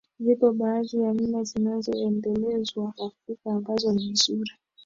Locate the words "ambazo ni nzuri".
3.51-4.51